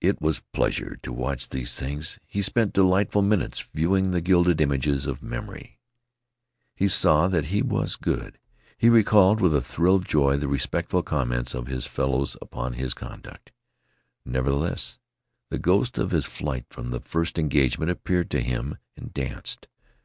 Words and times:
It 0.00 0.20
was 0.20 0.44
pleasure 0.52 0.96
to 1.02 1.12
watch 1.12 1.48
these 1.48 1.74
things. 1.74 2.20
He 2.24 2.42
spent 2.42 2.72
delightful 2.72 3.22
minutes 3.22 3.66
viewing 3.74 4.12
the 4.12 4.20
gilded 4.20 4.60
images 4.60 5.04
of 5.04 5.20
memory. 5.20 5.80
He 6.76 6.86
saw 6.86 7.26
that 7.26 7.46
he 7.46 7.60
was 7.60 7.96
good. 7.96 8.38
He 8.76 8.88
recalled 8.88 9.40
with 9.40 9.52
a 9.52 9.60
thrill 9.60 9.96
of 9.96 10.04
joy 10.04 10.36
the 10.36 10.46
respectful 10.46 11.02
comments 11.02 11.54
of 11.56 11.66
his 11.66 11.88
fellows 11.88 12.36
upon 12.40 12.74
his 12.74 12.94
conduct. 12.94 13.50
Nevertheless, 14.24 15.00
the 15.50 15.58
ghost 15.58 15.98
of 15.98 16.12
his 16.12 16.24
flight 16.24 16.66
from 16.70 16.90
the 16.90 17.00
first 17.00 17.36
engagement 17.36 17.90
appeared 17.90 18.30
to 18.30 18.40
him 18.42 18.78
and 18.96 19.12
danced. 19.12 19.66